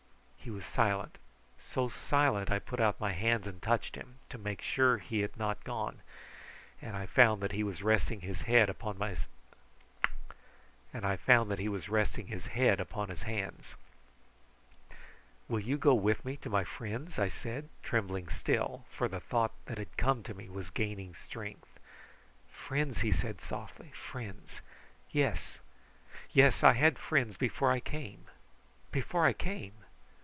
[0.43, 1.19] He was silent
[1.63, 5.05] so silent that I put out my hands and touched him, to make sure that
[5.05, 6.01] he had not gone,
[6.81, 9.27] and I found that he was resting his head upon his
[13.21, 13.75] hands.
[15.47, 19.51] "Will you go with me to my friends?" I said, trembling still, for the thought
[19.67, 21.79] that had come to me was gaining strength.
[22.51, 24.59] "Friends!" he said softly; "friends!
[25.11, 25.49] Yes,
[26.63, 28.25] I had friends before I came
[28.91, 29.73] before I came!"